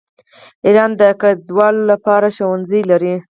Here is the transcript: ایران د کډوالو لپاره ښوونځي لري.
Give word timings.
ایران 0.65 0.91
د 0.99 1.01
کډوالو 1.21 1.81
لپاره 1.91 2.27
ښوونځي 2.35 2.81
لري. 2.91 3.15